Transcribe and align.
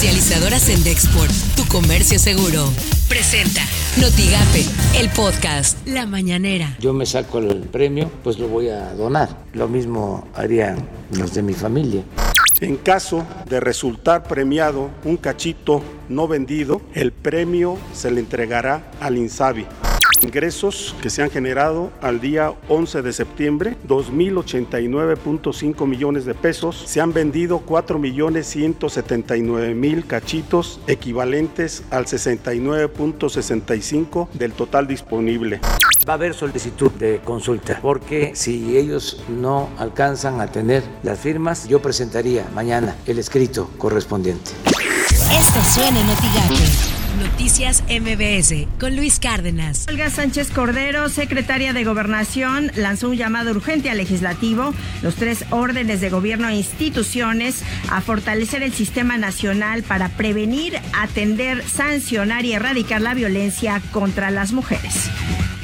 Comercializadoras 0.00 0.70
en 0.70 0.82
Dexport, 0.82 1.30
tu 1.56 1.66
comercio 1.66 2.18
seguro. 2.18 2.64
Presenta 3.06 3.60
Notigape, 4.00 4.64
el 4.98 5.10
podcast 5.10 5.86
La 5.86 6.06
Mañanera. 6.06 6.74
Yo 6.80 6.94
me 6.94 7.04
saco 7.04 7.38
el 7.38 7.58
premio, 7.64 8.10
pues 8.24 8.38
lo 8.38 8.48
voy 8.48 8.70
a 8.70 8.94
donar. 8.94 9.28
Lo 9.52 9.68
mismo 9.68 10.26
harían 10.34 10.88
los 11.10 11.34
de 11.34 11.42
mi 11.42 11.52
familia. 11.52 12.02
En 12.62 12.76
caso 12.78 13.26
de 13.44 13.60
resultar 13.60 14.22
premiado 14.22 14.88
un 15.04 15.18
cachito 15.18 15.82
no 16.08 16.26
vendido, 16.26 16.80
el 16.94 17.12
premio 17.12 17.76
se 17.92 18.10
le 18.10 18.20
entregará 18.20 18.90
al 19.00 19.18
INSABI. 19.18 19.66
Ingresos 20.22 20.94
que 21.00 21.08
se 21.10 21.22
han 21.22 21.30
generado 21.30 21.92
al 22.02 22.20
día 22.20 22.52
11 22.68 23.02
de 23.02 23.12
septiembre, 23.12 23.76
2.089.5 23.88 25.86
millones 25.86 26.24
de 26.24 26.34
pesos. 26.34 26.82
Se 26.86 27.00
han 27.00 27.12
vendido 27.12 27.62
4.179.000 27.66 30.06
cachitos, 30.06 30.80
equivalentes 30.86 31.82
al 31.90 32.06
69.65 32.06 34.30
del 34.30 34.52
total 34.52 34.86
disponible. 34.86 35.60
Va 36.08 36.14
a 36.14 36.16
haber 36.16 36.32
solicitud 36.34 36.90
de 36.92 37.20
consulta, 37.24 37.80
porque 37.82 38.30
si 38.34 38.76
ellos 38.76 39.24
no 39.28 39.68
alcanzan 39.78 40.40
a 40.40 40.46
tener 40.46 40.84
las 41.02 41.18
firmas, 41.18 41.66
yo 41.68 41.82
presentaría 41.82 42.48
mañana 42.54 42.96
el 43.06 43.18
escrito 43.18 43.68
correspondiente. 43.78 44.52
Esto 45.10 45.60
suena 45.72 46.00
en 46.00 46.08
Noticias 47.18 47.82
MBS 47.88 48.66
con 48.78 48.96
Luis 48.96 49.18
Cárdenas. 49.18 49.86
Olga 49.88 50.10
Sánchez 50.10 50.50
Cordero, 50.50 51.08
secretaria 51.08 51.72
de 51.72 51.84
Gobernación, 51.84 52.70
lanzó 52.74 53.08
un 53.08 53.16
llamado 53.16 53.50
urgente 53.50 53.90
al 53.90 53.98
legislativo, 53.98 54.72
los 55.02 55.16
tres 55.16 55.44
órdenes 55.50 56.00
de 56.00 56.10
gobierno 56.10 56.48
e 56.48 56.56
instituciones 56.56 57.62
a 57.90 58.00
fortalecer 58.00 58.62
el 58.62 58.72
sistema 58.72 59.18
nacional 59.18 59.82
para 59.82 60.08
prevenir, 60.10 60.78
atender, 60.92 61.62
sancionar 61.68 62.44
y 62.44 62.52
erradicar 62.52 63.00
la 63.00 63.14
violencia 63.14 63.82
contra 63.92 64.30
las 64.30 64.52
mujeres. 64.52 65.10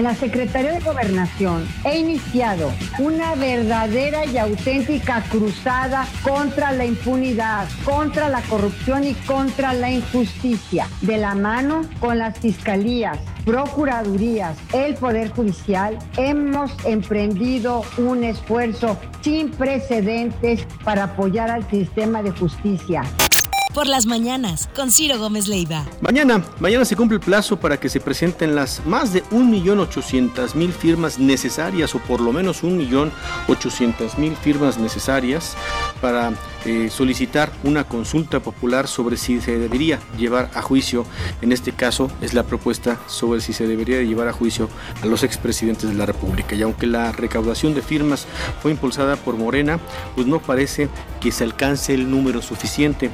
En 0.00 0.04
la 0.04 0.14
Secretaría 0.14 0.72
de 0.72 0.80
Gobernación 0.80 1.68
he 1.84 1.98
iniciado 1.98 2.72
una 2.98 3.34
verdadera 3.34 4.24
y 4.24 4.38
auténtica 4.38 5.22
cruzada 5.30 6.06
contra 6.22 6.72
la 6.72 6.86
impunidad, 6.86 7.68
contra 7.84 8.30
la 8.30 8.40
corrupción 8.40 9.04
y 9.04 9.12
contra 9.12 9.74
la 9.74 9.90
injusticia, 9.90 10.88
de 11.02 11.18
la 11.18 11.34
mano 11.34 11.82
con 12.00 12.16
las 12.16 12.38
fiscalías, 12.38 13.18
procuradurías, 13.44 14.56
el 14.72 14.94
Poder 14.94 15.32
Judicial, 15.32 15.98
hemos 16.16 16.72
emprendido 16.86 17.82
un 17.98 18.24
esfuerzo 18.24 18.96
sin 19.20 19.50
precedentes 19.50 20.66
para 20.82 21.04
apoyar 21.04 21.50
al 21.50 21.68
sistema 21.68 22.22
de 22.22 22.30
justicia 22.30 23.02
por 23.74 23.86
las 23.86 24.06
mañanas 24.06 24.68
con 24.74 24.90
Ciro 24.90 25.18
Gómez 25.18 25.48
Leiva. 25.48 25.84
Mañana, 26.00 26.44
mañana 26.58 26.84
se 26.84 26.96
cumple 26.96 27.16
el 27.16 27.20
plazo 27.20 27.58
para 27.58 27.78
que 27.78 27.88
se 27.88 28.00
presenten 28.00 28.54
las 28.54 28.84
más 28.86 29.12
de 29.12 29.24
1.800.000 29.24 30.72
firmas 30.72 31.18
necesarias 31.18 31.94
o 31.94 31.98
por 31.98 32.20
lo 32.20 32.32
menos 32.32 32.62
1.800.000 32.62 34.36
firmas 34.36 34.78
necesarias 34.78 35.56
para 36.00 36.32
eh, 36.66 36.90
solicitar 36.90 37.50
una 37.64 37.84
consulta 37.84 38.40
popular 38.40 38.86
sobre 38.86 39.16
si 39.16 39.40
se 39.40 39.58
debería 39.58 39.98
llevar 40.18 40.50
a 40.54 40.60
juicio, 40.60 41.06
en 41.40 41.52
este 41.52 41.72
caso 41.72 42.10
es 42.20 42.34
la 42.34 42.42
propuesta 42.42 42.98
sobre 43.06 43.40
si 43.40 43.52
se 43.52 43.66
debería 43.66 44.02
llevar 44.02 44.28
a 44.28 44.32
juicio 44.32 44.68
a 45.02 45.06
los 45.06 45.22
expresidentes 45.22 45.88
de 45.88 45.94
la 45.94 46.06
República. 46.06 46.54
Y 46.54 46.62
aunque 46.62 46.86
la 46.86 47.12
recaudación 47.12 47.74
de 47.74 47.82
firmas 47.82 48.26
fue 48.60 48.72
impulsada 48.72 49.16
por 49.16 49.36
Morena, 49.36 49.78
pues 50.14 50.26
no 50.26 50.40
parece 50.40 50.88
que 51.20 51.32
se 51.32 51.44
alcance 51.44 51.94
el 51.94 52.10
número 52.10 52.42
suficiente. 52.42 53.10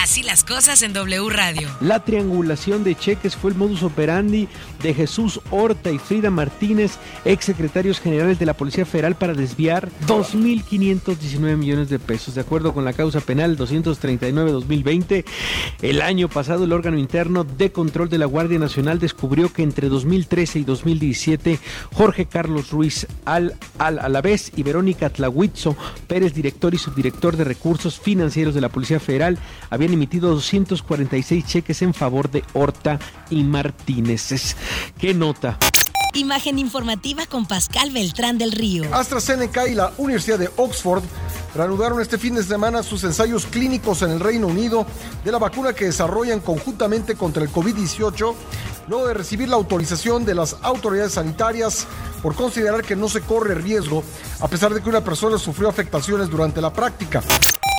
Así 0.00 0.22
las 0.22 0.44
cosas 0.44 0.82
en 0.82 0.92
W 0.92 1.28
Radio. 1.28 1.68
La 1.80 2.04
triangulación 2.04 2.84
de 2.84 2.94
cheques 2.94 3.34
fue 3.34 3.50
el 3.50 3.56
modus 3.56 3.82
operandi 3.82 4.48
de 4.80 4.94
Jesús 4.94 5.40
Horta 5.50 5.90
y 5.90 5.98
Frida 5.98 6.30
Martínez, 6.30 6.98
ex 7.24 7.46
secretarios 7.46 7.98
generales 7.98 8.38
de 8.38 8.46
la 8.46 8.54
Policía 8.54 8.86
Federal, 8.86 9.16
para 9.16 9.34
desviar 9.34 9.88
2.519 10.06 11.56
millones 11.56 11.88
de 11.88 11.98
pesos. 11.98 12.36
De 12.36 12.42
acuerdo 12.42 12.72
con 12.72 12.84
la 12.84 12.92
causa 12.92 13.20
penal 13.20 13.58
239-2020, 13.58 15.24
el 15.82 16.00
año 16.00 16.28
pasado 16.28 16.64
el 16.64 16.72
órgano 16.72 16.96
interno 16.96 17.42
de 17.42 17.72
control 17.72 18.08
de 18.08 18.18
la 18.18 18.26
Guardia 18.26 18.60
Nacional 18.60 19.00
descubrió 19.00 19.52
que 19.52 19.64
entre 19.64 19.88
2013 19.88 20.60
y 20.60 20.64
2017, 20.64 21.58
Jorge 21.92 22.26
Carlos 22.26 22.70
Ruiz 22.70 23.08
Al, 23.24 23.56
Al 23.78 23.98
Alavés 23.98 24.52
y 24.54 24.62
Verónica 24.62 25.10
Tlahuitzo 25.10 25.76
Pérez, 26.06 26.34
director 26.34 26.72
y 26.72 26.78
subdirector 26.78 27.36
de 27.36 27.44
recursos 27.44 27.98
financieros 27.98 28.54
de 28.54 28.60
la 28.60 28.68
Policía 28.68 29.00
Federal, 29.00 29.38
habían 29.70 29.87
emitido 29.94 30.30
246 30.30 31.46
cheques 31.46 31.82
en 31.82 31.94
favor 31.94 32.30
de 32.30 32.44
Horta 32.52 32.98
y 33.30 33.44
Martínez. 33.44 34.56
¿Qué 34.98 35.14
nota? 35.14 35.58
Imagen 36.14 36.58
informativa 36.58 37.26
con 37.26 37.46
Pascal 37.46 37.90
Beltrán 37.90 38.38
del 38.38 38.52
Río. 38.52 38.84
AstraZeneca 38.92 39.68
y 39.68 39.74
la 39.74 39.92
Universidad 39.98 40.38
de 40.38 40.50
Oxford 40.56 41.02
reanudaron 41.54 42.00
este 42.00 42.18
fin 42.18 42.34
de 42.34 42.42
semana 42.42 42.82
sus 42.82 43.04
ensayos 43.04 43.46
clínicos 43.46 44.02
en 44.02 44.12
el 44.12 44.20
Reino 44.20 44.46
Unido 44.46 44.86
de 45.24 45.32
la 45.32 45.38
vacuna 45.38 45.74
que 45.74 45.86
desarrollan 45.86 46.40
conjuntamente 46.40 47.14
contra 47.14 47.42
el 47.42 47.50
COVID-18, 47.50 48.34
luego 48.88 49.06
de 49.06 49.14
recibir 49.14 49.48
la 49.48 49.56
autorización 49.56 50.24
de 50.24 50.34
las 50.34 50.56
autoridades 50.62 51.12
sanitarias 51.12 51.86
por 52.22 52.34
considerar 52.34 52.82
que 52.82 52.96
no 52.96 53.08
se 53.08 53.20
corre 53.20 53.54
riesgo, 53.54 54.02
a 54.40 54.48
pesar 54.48 54.72
de 54.72 54.80
que 54.80 54.88
una 54.88 55.04
persona 55.04 55.38
sufrió 55.38 55.68
afectaciones 55.68 56.30
durante 56.30 56.60
la 56.60 56.72
práctica. 56.72 57.22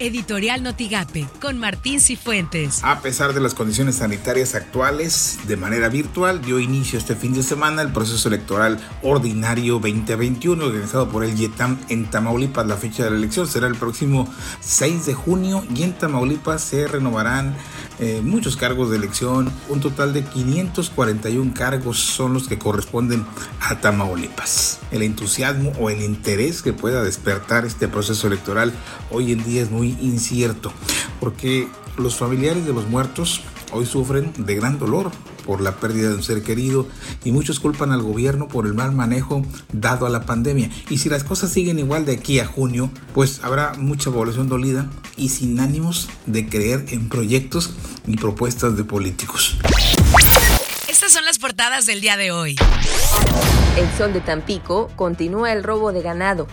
Editorial 0.00 0.62
Notigape, 0.62 1.28
con 1.42 1.58
Martín 1.58 2.00
Cifuentes. 2.00 2.80
A 2.82 3.02
pesar 3.02 3.34
de 3.34 3.40
las 3.40 3.52
condiciones 3.52 3.96
sanitarias 3.96 4.54
actuales, 4.54 5.38
de 5.46 5.58
manera 5.58 5.90
virtual, 5.90 6.40
dio 6.40 6.58
inicio 6.58 6.98
este 6.98 7.14
fin 7.14 7.34
de 7.34 7.42
semana 7.42 7.82
el 7.82 7.92
proceso 7.92 8.28
electoral 8.28 8.80
ordinario 9.02 9.74
2021, 9.74 10.64
organizado 10.64 11.10
por 11.10 11.22
el 11.22 11.36
YETAM 11.36 11.78
en 11.90 12.08
Tamaulipas. 12.08 12.66
La 12.66 12.78
fecha 12.78 13.04
de 13.04 13.10
la 13.10 13.18
elección 13.18 13.46
será 13.46 13.66
el 13.66 13.74
próximo 13.74 14.26
6 14.60 15.04
de 15.04 15.12
junio 15.12 15.66
y 15.76 15.82
en 15.82 15.92
Tamaulipas 15.92 16.62
se 16.62 16.88
renovarán 16.88 17.54
eh, 18.00 18.22
muchos 18.22 18.56
cargos 18.56 18.90
de 18.90 18.96
elección. 18.96 19.52
Un 19.68 19.80
total 19.80 20.14
de 20.14 20.24
541 20.24 21.52
cargos 21.54 21.98
son 21.98 22.32
los 22.32 22.48
que 22.48 22.58
corresponden 22.58 23.26
a 23.60 23.80
Tamaulipas. 23.80 24.80
El 24.90 25.02
entusiasmo 25.02 25.72
o 25.78 25.90
el 25.90 26.00
interés 26.00 26.62
que 26.62 26.72
pueda 26.72 27.02
despertar 27.02 27.66
este 27.66 27.88
proceso 27.88 28.26
electoral 28.26 28.72
hoy 29.10 29.32
en 29.32 29.44
día 29.44 29.62
es 29.62 29.70
muy 29.70 29.98
incierto, 30.00 30.72
porque 31.20 31.68
los 31.98 32.16
familiares 32.16 32.64
de 32.64 32.72
los 32.72 32.88
muertos 32.88 33.42
hoy 33.72 33.84
sufren 33.84 34.32
de 34.36 34.54
gran 34.54 34.78
dolor 34.78 35.10
por 35.50 35.60
la 35.60 35.74
pérdida 35.80 36.10
de 36.10 36.14
un 36.14 36.22
ser 36.22 36.44
querido 36.44 36.86
y 37.24 37.32
muchos 37.32 37.58
culpan 37.58 37.90
al 37.90 38.02
gobierno 38.02 38.46
por 38.46 38.66
el 38.66 38.74
mal 38.74 38.92
manejo 38.92 39.44
dado 39.72 40.06
a 40.06 40.08
la 40.08 40.24
pandemia. 40.24 40.70
Y 40.88 40.98
si 40.98 41.08
las 41.08 41.24
cosas 41.24 41.50
siguen 41.50 41.80
igual 41.80 42.06
de 42.06 42.12
aquí 42.12 42.38
a 42.38 42.46
junio, 42.46 42.88
pues 43.14 43.40
habrá 43.42 43.72
mucha 43.76 44.12
población 44.12 44.48
dolida 44.48 44.88
y 45.16 45.30
sin 45.30 45.58
ánimos 45.58 46.08
de 46.26 46.48
creer 46.48 46.84
en 46.90 47.08
proyectos 47.08 47.74
y 48.06 48.16
propuestas 48.16 48.76
de 48.76 48.84
políticos. 48.84 49.58
Estas 50.90 51.12
son 51.12 51.24
las 51.24 51.38
portadas 51.38 51.86
del 51.86 52.00
día 52.00 52.16
de 52.16 52.32
hoy. 52.32 52.56
El 53.76 53.88
Sol 53.96 54.12
de 54.12 54.20
Tampico 54.20 54.90
continúa 54.96 55.52
el 55.52 55.62
robo 55.62 55.92
de 55.92 56.02
ganado. 56.02 56.48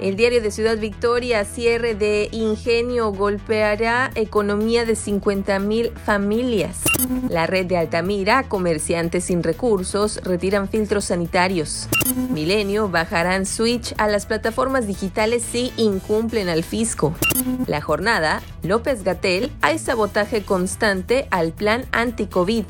El 0.00 0.16
diario 0.16 0.42
de 0.42 0.50
Ciudad 0.50 0.76
Victoria, 0.76 1.44
cierre 1.44 1.94
de 1.94 2.28
ingenio 2.32 3.12
golpeará 3.12 4.10
economía 4.16 4.84
de 4.84 4.96
50 4.96 5.60
mil 5.60 5.92
familias. 6.04 6.80
La 7.28 7.46
red 7.46 7.66
de 7.66 7.78
Altamira, 7.78 8.42
comerciantes 8.48 9.24
sin 9.24 9.44
recursos, 9.44 10.20
retiran 10.24 10.68
filtros 10.68 11.06
sanitarios. 11.06 11.88
Milenio 12.30 12.88
bajarán 12.88 13.46
switch 13.46 13.94
a 13.98 14.08
las 14.08 14.26
plataformas 14.26 14.86
digitales 14.88 15.44
si 15.50 15.72
incumplen 15.76 16.48
al 16.48 16.64
fisco. 16.64 17.14
La 17.66 17.80
jornada, 17.80 18.42
López 18.62 19.04
Gatel, 19.04 19.52
hay 19.60 19.78
sabotaje 19.78 20.42
constante 20.42 21.28
al 21.30 21.52
plan 21.52 21.86
anti-COVID. 21.92 22.64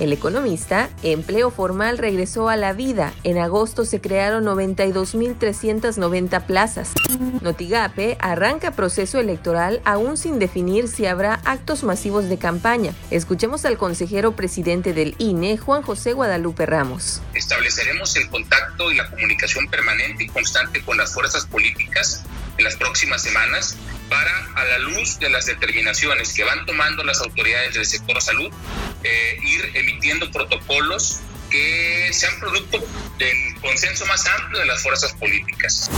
El 0.00 0.12
economista, 0.12 0.57
empleo 1.02 1.50
formal 1.50 1.98
regresó 1.98 2.48
a 2.48 2.56
la 2.56 2.72
vida. 2.72 3.12
En 3.24 3.38
agosto 3.38 3.84
se 3.84 4.00
crearon 4.00 4.44
92.390 4.44 6.44
plazas. 6.44 6.92
Notigape 7.40 8.16
arranca 8.20 8.72
proceso 8.72 9.18
electoral 9.18 9.80
aún 9.84 10.16
sin 10.16 10.38
definir 10.38 10.88
si 10.88 11.06
habrá 11.06 11.40
actos 11.44 11.84
masivos 11.84 12.28
de 12.28 12.38
campaña. 12.38 12.92
Escuchemos 13.10 13.64
al 13.64 13.78
consejero 13.78 14.36
presidente 14.36 14.92
del 14.92 15.14
INE, 15.18 15.58
Juan 15.58 15.82
José 15.82 16.12
Guadalupe 16.12 16.66
Ramos. 16.66 17.22
Estableceremos 17.34 18.16
el 18.16 18.28
contacto 18.28 18.90
y 18.90 18.96
la 18.96 19.08
comunicación 19.10 19.68
permanente 19.68 20.24
y 20.24 20.28
constante 20.28 20.82
con 20.82 20.96
las 20.96 21.12
fuerzas 21.12 21.46
políticas 21.46 22.24
en 22.58 22.64
las 22.64 22.76
próximas 22.76 23.22
semanas 23.22 23.76
para, 24.08 24.30
a 24.54 24.64
la 24.64 24.78
luz 24.78 25.18
de 25.18 25.30
las 25.30 25.46
determinaciones 25.46 26.32
que 26.32 26.44
van 26.44 26.66
tomando 26.66 27.04
las 27.04 27.20
autoridades 27.20 27.74
del 27.74 27.86
sector 27.86 28.20
salud, 28.20 28.50
eh, 29.04 29.38
ir 29.42 29.70
emitiendo 29.74 30.30
protocolos 30.30 31.20
que 31.50 32.10
sean 32.12 32.38
producto 32.40 32.78
del 33.18 33.60
consenso 33.60 34.04
más 34.06 34.26
amplio 34.26 34.60
de 34.60 34.66
las 34.66 34.82
fuerzas 34.82 35.12
políticas. 35.14 35.90